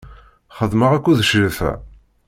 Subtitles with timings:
[0.57, 1.71] Xeddmeɣ akked Crifa.